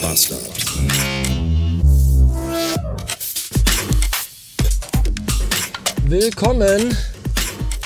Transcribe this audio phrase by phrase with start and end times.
[0.00, 0.40] Bastard.
[6.06, 6.96] Willkommen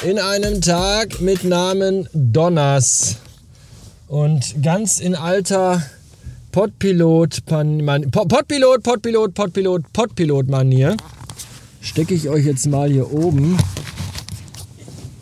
[0.04, 3.16] in einem Tag mit Namen Donners.
[4.06, 5.82] Und ganz in alter
[6.52, 10.96] Podpilot, Pan, Podpilot, Podpilot, Podpilot, Podpilot Manier
[11.80, 13.58] stecke ich euch jetzt mal hier oben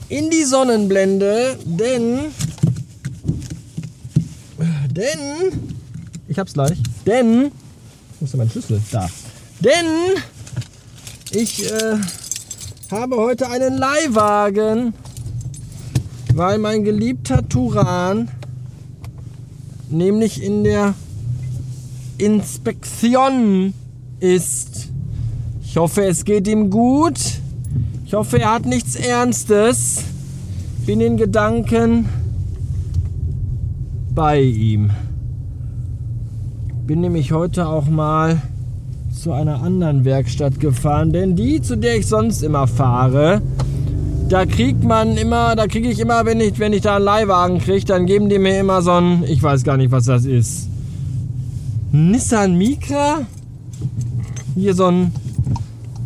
[0.09, 2.33] in die Sonnenblende, denn
[4.95, 5.72] denn
[6.32, 7.52] ich hab's gleich, denn
[8.18, 8.80] wo ist denn mein Schlüssel?
[8.91, 9.06] Da.
[9.60, 10.16] Denn
[11.30, 11.98] ich äh,
[12.91, 14.95] habe heute einen Leihwagen,
[16.32, 18.28] weil mein geliebter Turan
[19.91, 20.95] nämlich in der
[22.16, 23.74] Inspektion
[24.20, 24.88] ist.
[25.62, 27.19] Ich hoffe, es geht ihm gut.
[28.06, 30.02] Ich hoffe, er hat nichts Ernstes.
[30.86, 32.08] Bin in Gedanken
[34.14, 34.91] bei ihm.
[36.86, 38.42] Bin nämlich heute auch mal
[39.14, 43.41] zu einer anderen Werkstatt gefahren, denn die, zu der ich sonst immer fahre,
[44.28, 47.58] da kriegt man immer, da kriege ich immer, wenn ich, wenn ich da einen Leihwagen
[47.58, 50.69] kriege, dann geben die mir immer so ein, ich weiß gar nicht, was das ist.
[51.92, 53.20] Nissan Micra?
[54.56, 55.12] Hier so ein,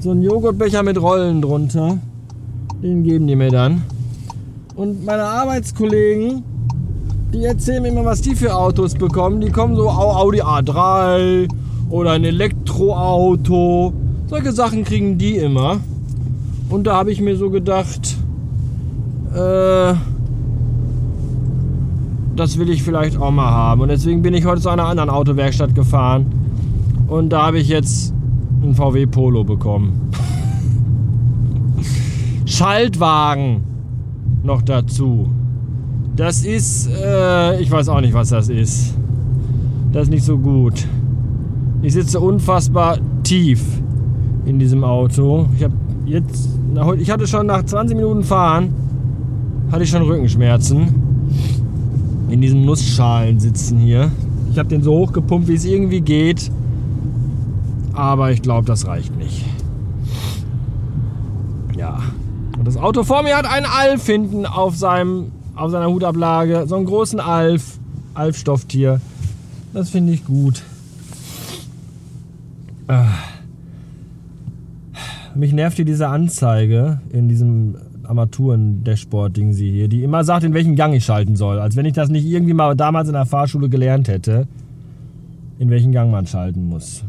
[0.01, 1.97] so ein Joghurtbecher mit Rollen drunter.
[2.83, 3.83] Den geben die mir dann.
[4.75, 6.43] Und meine Arbeitskollegen,
[7.37, 9.41] die erzählen mir immer, was die für Autos bekommen.
[9.41, 11.49] Die kommen so Audi A3
[11.91, 13.93] oder ein Elektroauto.
[14.27, 15.81] Solche Sachen kriegen die immer.
[16.71, 18.17] Und da habe ich mir so gedacht,
[19.35, 19.95] äh,
[22.37, 23.83] das will ich vielleicht auch mal haben.
[23.83, 26.27] Und deswegen bin ich heute zu einer anderen Autowerkstatt gefahren.
[27.07, 28.15] Und da habe ich jetzt
[28.63, 30.11] einen VW Polo bekommen.
[32.47, 33.63] Schaltwagen
[34.43, 35.29] noch dazu.
[36.17, 38.95] Das ist, äh, ich weiß auch nicht, was das ist.
[39.93, 40.87] Das ist nicht so gut.
[41.83, 43.63] Ich sitze unfassbar tief
[44.47, 45.47] in diesem Auto.
[45.57, 45.75] Ich habe
[46.07, 46.49] jetzt,
[46.99, 48.75] ich hatte schon nach 20 Minuten Fahren,
[49.71, 51.07] hatte ich schon Rückenschmerzen.
[52.31, 54.11] In diesem Nussschalen sitzen hier.
[54.51, 56.51] Ich habe den so hochgepumpt, wie es irgendwie geht.
[57.93, 59.45] Aber ich glaube, das reicht nicht.
[61.77, 61.99] Ja.
[62.59, 66.67] Und das Auto vor mir hat einen Alf hinten auf, seinem, auf seiner Hutablage.
[66.67, 67.79] So einen großen Alf.
[68.15, 69.01] Alf-Stofftier.
[69.75, 70.63] Das finde ich gut.
[72.89, 73.09] Ah.
[75.35, 80.77] Mich nervt hier diese Anzeige in diesem Armaturen-Dashboard-Ding sie hier, die immer sagt, in welchen
[80.77, 81.59] Gang ich schalten soll.
[81.59, 84.47] Als wenn ich das nicht irgendwie mal damals in der Fahrschule gelernt hätte,
[85.59, 87.05] in welchen Gang man schalten muss.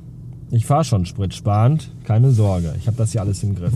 [0.49, 2.73] Ich fahre schon spritsparend, keine Sorge.
[2.79, 3.73] Ich habe das hier alles im Griff.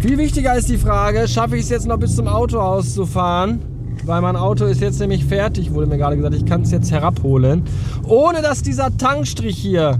[0.00, 3.60] Viel wichtiger ist die Frage, schaffe ich es jetzt noch bis zum Autohaus zu fahren?
[4.04, 6.34] Weil mein Auto ist jetzt nämlich fertig, wurde mir gerade gesagt.
[6.34, 7.62] Ich kann es jetzt herabholen.
[8.06, 9.98] Ohne dass dieser Tankstrich hier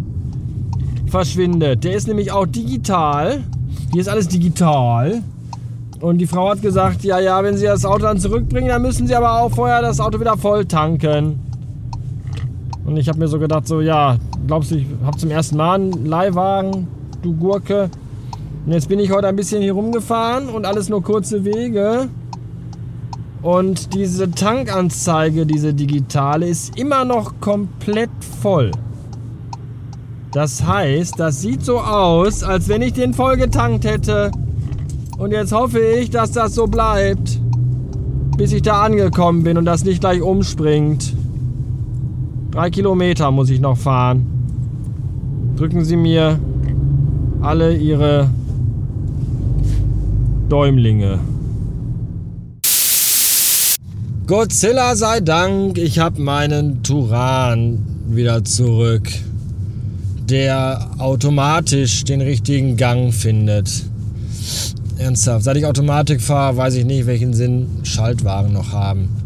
[1.07, 1.85] verschwindet.
[1.85, 3.43] Der ist nämlich auch digital.
[3.93, 5.23] Hier ist alles digital.
[6.01, 9.07] Und die Frau hat gesagt, ja, ja, wenn Sie das Auto dann zurückbringen, dann müssen
[9.07, 11.41] Sie aber auch vorher das Auto wieder voll tanken.
[12.85, 15.75] Und ich habe mir so gedacht, so, ja, glaubst du, ich habe zum ersten Mal
[15.75, 16.87] einen Leihwagen,
[17.23, 17.91] du Gurke.
[18.67, 22.09] Und jetzt bin ich heute ein bisschen hier rumgefahren und alles nur kurze Wege.
[23.43, 28.11] Und diese Tankanzeige, diese digitale, ist immer noch komplett
[28.41, 28.71] voll.
[30.33, 34.31] Das heißt, das sieht so aus, als wenn ich den voll getankt hätte.
[35.19, 37.39] Und jetzt hoffe ich, dass das so bleibt,
[38.37, 41.15] bis ich da angekommen bin und das nicht gleich umspringt.
[42.51, 44.34] Drei Kilometer muss ich noch fahren.
[45.65, 46.39] Drücken Sie mir
[47.41, 48.29] alle Ihre
[50.51, 51.21] Däumlinge.
[54.27, 57.79] Godzilla sei Dank, ich habe meinen Turan
[58.11, 59.09] wieder zurück
[60.29, 63.87] der automatisch den richtigen Gang findet.
[64.99, 69.24] Ernsthaft, seit ich Automatik fahre, weiß ich nicht, welchen Sinn Schaltwagen noch haben.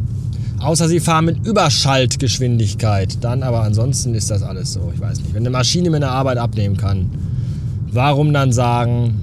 [0.60, 3.18] Außer sie fahren mit Überschaltgeschwindigkeit.
[3.22, 4.92] Dann aber ansonsten ist das alles so.
[4.94, 5.34] Ich weiß nicht.
[5.34, 7.10] Wenn eine Maschine mir eine Arbeit abnehmen kann,
[7.92, 9.14] warum dann sagen,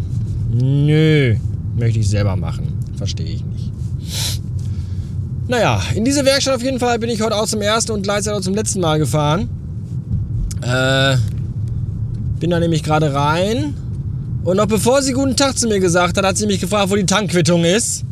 [0.51, 1.35] nö,
[1.77, 2.73] möchte ich selber machen?
[2.97, 3.71] Verstehe ich nicht.
[5.47, 8.39] Naja, in diese Werkstatt auf jeden Fall bin ich heute auch zum ersten und gleichzeitig
[8.39, 9.49] auch zum letzten Mal gefahren.
[10.61, 11.17] Äh,
[12.39, 13.75] bin da nämlich gerade rein.
[14.43, 16.95] Und noch bevor sie guten Tag zu mir gesagt hat, hat sie mich gefragt, wo
[16.95, 18.05] die Tankquittung ist.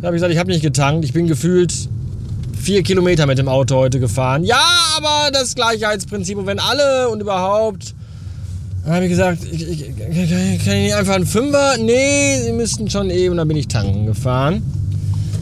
[0.00, 1.04] Da habe ich gesagt, ich habe nicht getankt.
[1.04, 1.88] Ich bin gefühlt
[2.56, 4.44] vier Kilometer mit dem Auto heute gefahren.
[4.44, 4.62] Ja,
[4.96, 6.38] aber das Gleichheitsprinzip.
[6.38, 7.94] Und wenn alle und überhaupt.
[8.84, 11.76] Dann habe ich gesagt, ich, ich, kann ich nicht einfach einen Fünfer?
[11.78, 13.36] Nee, sie müssten schon eben.
[13.36, 14.62] Dann bin ich tanken gefahren.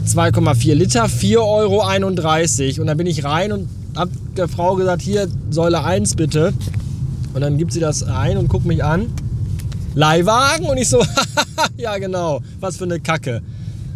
[0.07, 2.81] 2,4 Liter, 4,31 Euro.
[2.81, 6.53] Und dann bin ich rein und habe der Frau gesagt, hier, Säule 1 bitte.
[7.33, 9.07] Und dann gibt sie das ein und guckt mich an.
[9.95, 10.67] Leihwagen?
[10.67, 11.03] Und ich so,
[11.77, 13.41] ja genau, was für eine Kacke.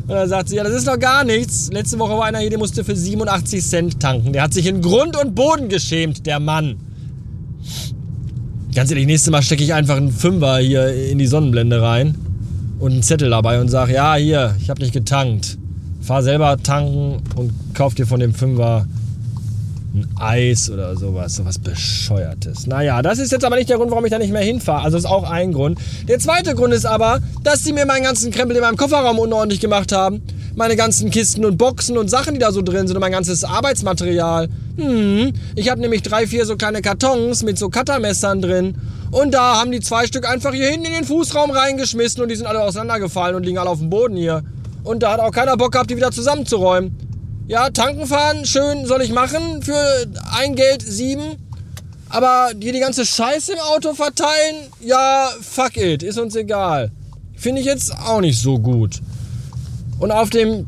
[0.10, 1.70] Und dann sagt sie, ja, das ist doch gar nichts.
[1.72, 4.34] Letzte Woche war einer hier, der musste für 87 Cent tanken.
[4.34, 6.78] Der hat sich in Grund und Boden geschämt, der Mann.
[8.74, 12.16] Ganz ehrlich, nächstes Mal stecke ich einfach einen Fünfer hier in die Sonnenblende rein
[12.80, 15.60] und einen Zettel dabei und sage, ja, hier, ich habe nicht getankt.
[16.02, 18.88] Fahr selber tanken und kauf dir von dem Fünfer
[19.94, 22.68] ein Eis oder sowas, sowas Bescheuertes.
[22.68, 24.84] Naja, das ist jetzt aber nicht der Grund, warum ich da nicht mehr hinfahre.
[24.84, 25.80] Also ist auch ein Grund.
[26.08, 29.60] Der zweite Grund ist aber, dass sie mir meinen ganzen Krempel in meinem Kofferraum unordentlich
[29.60, 30.22] gemacht haben.
[30.56, 33.44] Meine ganzen Kisten und Boxen und Sachen, die da so drin sind und mein ganzes
[33.44, 34.50] Arbeitsmaterial.
[34.78, 38.76] Hm, ich habe nämlich drei, vier so kleine Kartons mit so Cuttermessern drin.
[39.12, 42.36] Und da haben die zwei Stück einfach hier hinten in den Fußraum reingeschmissen und die
[42.36, 44.44] sind alle auseinandergefallen und liegen alle auf dem Boden hier.
[44.84, 47.09] Und da hat auch keiner Bock gehabt, die wieder zusammenzuräumen.
[47.50, 50.06] Ja, tanken fahren, schön soll ich machen für
[50.38, 51.36] ein Geld sieben.
[52.08, 56.92] Aber dir die ganze Scheiße im Auto verteilen, ja, fuck it, ist uns egal.
[57.36, 59.02] Finde ich jetzt auch nicht so gut.
[59.98, 60.68] Und auf dem,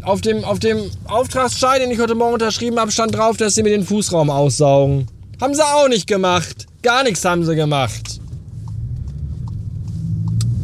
[0.00, 3.62] auf dem, auf dem Auftragsschein, den ich heute Morgen unterschrieben habe, stand drauf, dass sie
[3.62, 5.06] mir den Fußraum aussaugen.
[5.42, 6.64] Haben sie auch nicht gemacht.
[6.80, 8.18] Gar nichts haben sie gemacht.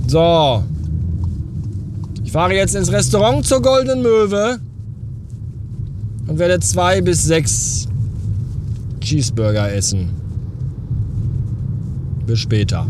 [0.06, 0.64] So.
[2.24, 4.58] Ich fahre jetzt ins Restaurant zur Goldenen Möwe
[6.30, 7.88] und werde zwei bis sechs
[9.00, 10.10] Cheeseburger essen.
[12.24, 12.86] Bis später.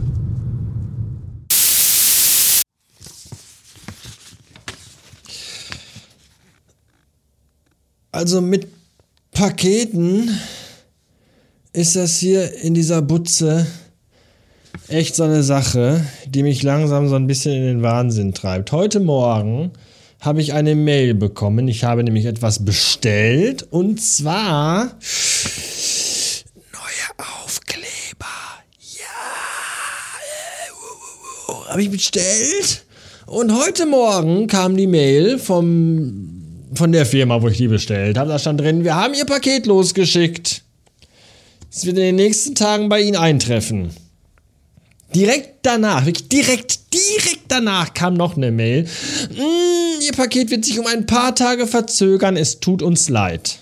[8.13, 8.69] Also mit
[9.31, 10.39] Paketen
[11.73, 13.67] ist das hier in dieser Butze
[14.89, 18.71] echt so eine Sache, die mich langsam so ein bisschen in den Wahnsinn treibt.
[18.73, 19.71] Heute Morgen
[20.21, 21.67] habe ich eine Mail bekommen.
[21.69, 24.97] Ich habe nämlich etwas bestellt und zwar
[26.73, 28.27] neue Aufkleber.
[28.99, 29.15] Ja,
[31.71, 32.85] habe ich bestellt.
[33.27, 36.37] Und heute Morgen kam die Mail vom
[36.75, 38.31] von der Firma, wo ich die bestellt habe.
[38.31, 40.63] Da stand drin, wir haben ihr Paket losgeschickt.
[41.71, 43.91] Es wird in den nächsten Tagen bei Ihnen eintreffen.
[45.15, 48.85] Direkt danach, wirklich direkt, direkt danach kam noch eine Mail.
[49.31, 53.59] Mm, Ihr Paket wird sich um ein paar Tage verzögern, es tut uns leid.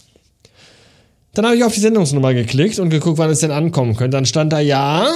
[1.35, 4.17] Dann habe ich auf die Sendungsnummer geklickt und geguckt, wann es denn ankommen könnte.
[4.17, 5.09] Dann stand da ja,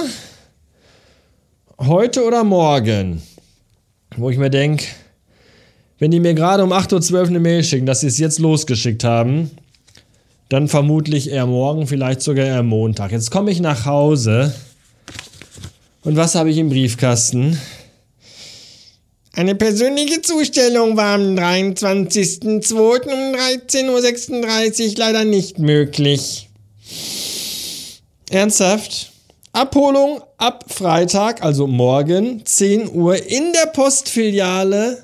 [1.79, 3.21] heute oder morgen.
[4.15, 4.85] Wo ich mir denke,
[5.99, 9.03] wenn die mir gerade um 8.12 Uhr eine Mail schicken, dass sie es jetzt losgeschickt
[9.03, 9.51] haben,
[10.49, 13.11] dann vermutlich eher morgen, vielleicht sogar eher Montag.
[13.11, 14.53] Jetzt komme ich nach Hause
[16.03, 17.57] und was habe ich im Briefkasten?
[19.35, 22.71] Eine persönliche Zustellung war am 23.02.
[23.07, 26.49] um 13.36 Uhr leider nicht möglich.
[28.29, 29.11] Ernsthaft?
[29.51, 35.03] Abholung ab Freitag, also morgen, 10 Uhr in der Postfiliale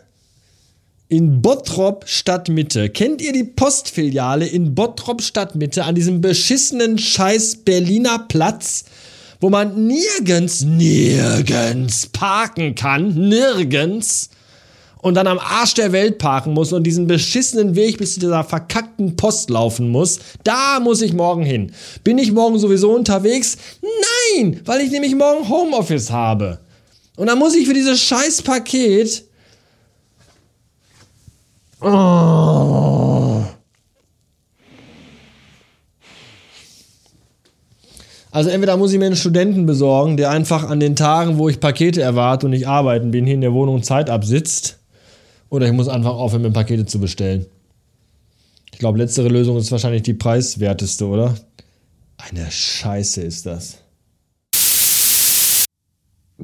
[1.07, 2.89] in Bottrop Stadtmitte.
[2.91, 8.85] Kennt ihr die Postfiliale in Bottrop Stadtmitte an diesem beschissenen scheiß Berliner Platz?
[9.39, 14.29] Wo man nirgends, nirgends parken kann, nirgends,
[15.01, 18.43] und dann am Arsch der Welt parken muss und diesen beschissenen Weg bis zu dieser
[18.43, 21.71] verkackten Post laufen muss, da muss ich morgen hin.
[22.03, 23.57] Bin ich morgen sowieso unterwegs?
[23.81, 26.59] Nein, weil ich nämlich morgen Homeoffice habe.
[27.15, 29.23] Und dann muss ich für dieses scheiß Paket.
[31.81, 31.87] Oh.
[38.39, 41.59] Also entweder muss ich mir einen Studenten besorgen, der einfach an den Tagen, wo ich
[41.59, 44.79] Pakete erwarte und nicht arbeiten bin, hier in der Wohnung Zeit absitzt.
[45.49, 47.47] Oder ich muss einfach aufhören, mir Pakete zu bestellen.
[48.71, 51.35] Ich glaube, letztere Lösung ist wahrscheinlich die preiswerteste, oder?
[52.15, 53.79] Eine Scheiße ist das.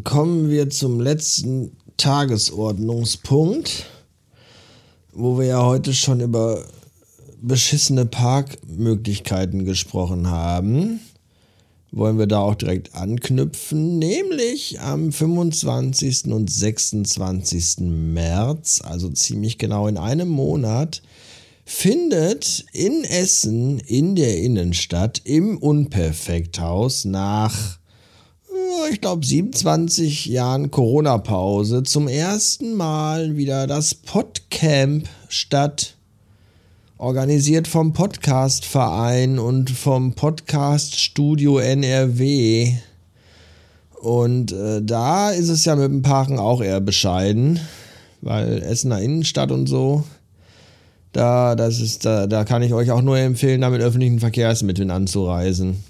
[0.03, 3.85] Kommen wir zum letzten Tagesordnungspunkt,
[5.13, 6.61] wo wir ja heute schon über
[7.41, 10.99] beschissene Parkmöglichkeiten gesprochen haben
[11.95, 16.25] wollen wir da auch direkt anknüpfen, nämlich am 25.
[16.25, 17.77] und 26.
[17.79, 21.01] März, also ziemlich genau in einem Monat,
[21.63, 27.79] findet in Essen in der Innenstadt im Unperfekthaus nach,
[28.49, 35.94] äh, ich glaube, 27 Jahren Corona-Pause zum ersten Mal wieder das Podcamp statt
[36.97, 42.73] organisiert vom Podcast-Verein und vom Podcast-Studio NRW.
[44.01, 47.59] Und äh, da ist es ja mit dem Parken auch eher bescheiden,
[48.21, 50.03] weil Essener Innenstadt und so,
[51.11, 54.91] Da, das ist, da, da kann ich euch auch nur empfehlen, da mit öffentlichen Verkehrsmitteln
[54.91, 55.83] anzureisen.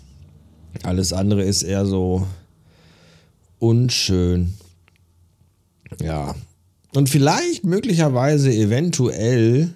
[0.83, 2.27] Alles andere ist eher so
[3.57, 4.53] unschön.
[6.01, 6.35] Ja.
[6.93, 9.73] Und vielleicht, möglicherweise, eventuell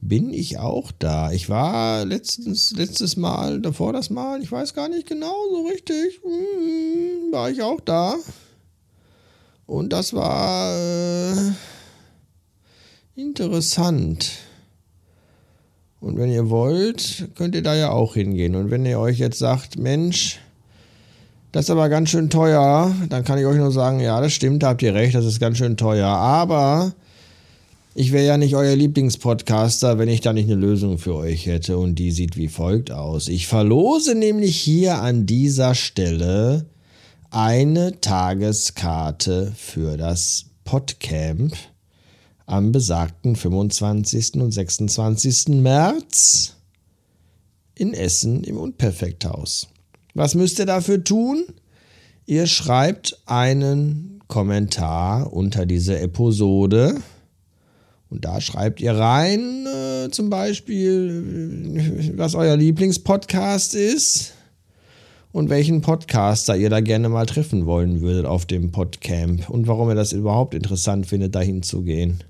[0.00, 1.32] bin ich auch da.
[1.32, 6.20] Ich war letztens, letztes Mal, davor das Mal, ich weiß gar nicht genau so richtig,
[6.22, 8.16] hm, war ich auch da.
[9.66, 11.52] Und das war äh,
[13.16, 14.30] interessant.
[16.00, 18.54] Und wenn ihr wollt, könnt ihr da ja auch hingehen.
[18.54, 20.38] Und wenn ihr euch jetzt sagt, Mensch,
[21.50, 24.62] das ist aber ganz schön teuer, dann kann ich euch nur sagen, ja, das stimmt,
[24.62, 26.06] da habt ihr recht, das ist ganz schön teuer.
[26.06, 26.92] Aber
[27.98, 31.78] ich wäre ja nicht euer Lieblingspodcaster, wenn ich da nicht eine Lösung für euch hätte.
[31.78, 33.26] Und die sieht wie folgt aus.
[33.28, 36.66] Ich verlose nämlich hier an dieser Stelle
[37.30, 41.56] eine Tageskarte für das Podcamp
[42.44, 44.34] am besagten 25.
[44.42, 45.48] und 26.
[45.48, 46.56] März
[47.74, 49.68] in Essen im Unperfekthaus.
[50.12, 51.44] Was müsst ihr dafür tun?
[52.26, 57.00] Ihr schreibt einen Kommentar unter diese Episode
[58.08, 64.32] und da schreibt ihr rein, äh, zum Beispiel, was euer Lieblingspodcast ist
[65.32, 69.88] und welchen Podcaster ihr da gerne mal treffen wollen würdet auf dem Podcamp und warum
[69.88, 72.22] ihr das überhaupt interessant findet, dahin zu gehen.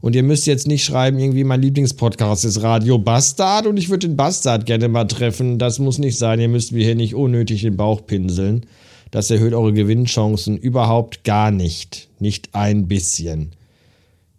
[0.00, 4.08] Und ihr müsst jetzt nicht schreiben, irgendwie mein Lieblingspodcast ist Radio Bastard und ich würde
[4.08, 5.60] den Bastard gerne mal treffen.
[5.60, 6.40] Das muss nicht sein.
[6.40, 8.66] Ihr müsst mir hier nicht unnötig den Bauch pinseln.
[9.12, 12.08] Das erhöht eure Gewinnchancen überhaupt gar nicht.
[12.18, 13.52] Nicht ein bisschen.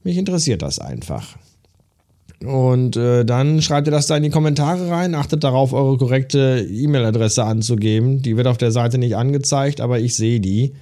[0.04, 1.38] Mich interessiert das einfach.
[2.44, 5.16] Und äh, dann schreibt ihr das da in die Kommentare rein.
[5.16, 8.22] Achtet darauf, eure korrekte E-Mail-Adresse anzugeben.
[8.22, 10.74] Die wird auf der Seite nicht angezeigt, aber ich sehe die.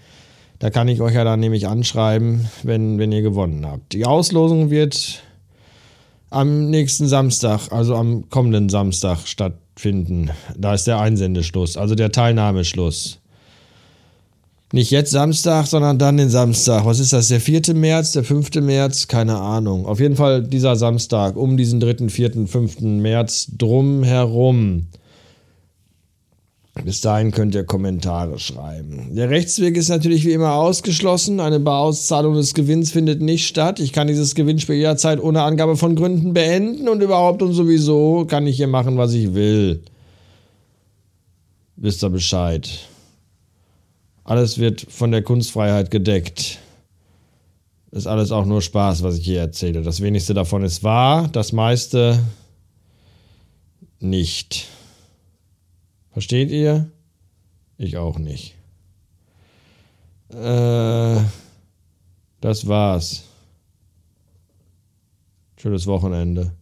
[0.58, 3.94] Da kann ich euch ja dann nämlich anschreiben, wenn, wenn ihr gewonnen habt.
[3.94, 5.24] Die Auslosung wird
[6.30, 10.32] am nächsten Samstag, also am kommenden Samstag stattfinden.
[10.58, 13.21] Da ist der Einsendeschluss, also der Teilnahmeschluss.
[14.74, 16.86] Nicht jetzt Samstag, sondern dann den Samstag.
[16.86, 17.28] Was ist das?
[17.28, 17.74] Der 4.
[17.74, 18.56] März, der 5.
[18.62, 19.08] März?
[19.08, 19.86] Keine Ahnung.
[19.86, 22.80] Auf jeden Fall dieser Samstag, um diesen 3., 4., 5.
[22.80, 24.88] März drum herum.
[26.86, 29.14] Bis dahin könnt ihr Kommentare schreiben.
[29.14, 31.42] Der Rechtsweg ist natürlich wie immer ausgeschlossen.
[31.42, 33.82] Eine Barauszahlung des Gewinns findet nicht statt.
[33.82, 38.48] Ich kann dieses Gewinnspiel jederzeit ohne Angabe von Gründen beenden und überhaupt und sowieso kann
[38.48, 39.84] ich hier machen, was ich will.
[41.76, 42.70] Wisst ihr Bescheid.
[44.32, 46.60] Alles wird von der Kunstfreiheit gedeckt.
[47.92, 49.82] Ist alles auch nur Spaß, was ich hier erzähle.
[49.82, 52.18] Das wenigste davon ist wahr, das meiste
[54.00, 54.70] nicht.
[56.12, 56.90] Versteht ihr?
[57.78, 58.56] Ich auch nicht.
[60.30, 61.20] Äh,
[62.40, 63.26] das war's.
[65.58, 66.54] Schönes Wochenende.